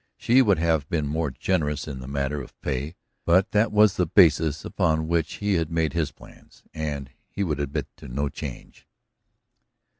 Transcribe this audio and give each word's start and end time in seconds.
She 0.17 0.41
would 0.41 0.57
have 0.57 0.89
been 0.89 1.05
more 1.05 1.29
generous 1.29 1.87
in 1.87 1.99
the 1.99 2.07
matter 2.07 2.41
of 2.41 2.59
pay, 2.61 2.95
but 3.23 3.51
that 3.51 3.71
was 3.71 3.97
the 3.97 4.07
basis 4.07 4.65
upon 4.65 5.07
which 5.07 5.33
he 5.35 5.53
had 5.53 5.69
made 5.69 5.93
his 5.93 6.11
plans, 6.11 6.63
and 6.73 7.11
he 7.29 7.43
would 7.43 7.59
admit 7.59 7.87
no 8.01 8.27
change. 8.27 8.87